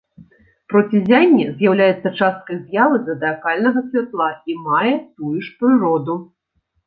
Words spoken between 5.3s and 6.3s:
ж прыроду.